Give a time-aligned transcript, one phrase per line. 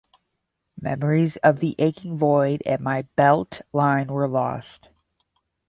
[0.81, 4.89] Memories of the aching void at my belt-line were lost.